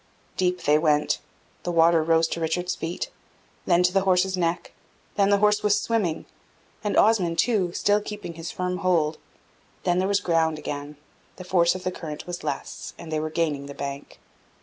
[0.35, 1.19] Deep they went;
[1.61, 3.11] the water rose to Richard's feet,
[3.67, 4.71] then to the horse's neck;
[5.15, 6.25] then the horse was swimming,
[6.83, 9.19] and Osmond too, still keeping his firm hold;
[9.83, 10.97] then there was ground again,
[11.35, 14.17] the force of the current was less, and they were gaining the bank.